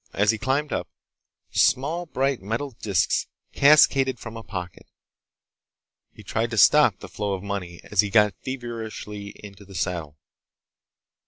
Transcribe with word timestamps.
As 0.13 0.31
he 0.31 0.39
climbed 0.39 0.73
up, 0.73 0.89
small 1.51 2.07
bright 2.07 2.41
metal 2.41 2.71
disks 2.71 3.27
cascaded 3.53 4.19
from 4.19 4.35
a 4.35 4.41
pocket. 4.41 4.87
He 6.11 6.23
tried 6.23 6.49
to 6.49 6.57
stop 6.57 6.97
the 7.01 7.07
flow 7.07 7.33
of 7.33 7.43
money 7.43 7.81
as 7.83 8.01
he 8.01 8.09
got 8.09 8.33
feverishly 8.43 9.27
into 9.43 9.63
the 9.63 9.75
saddle. 9.75 10.17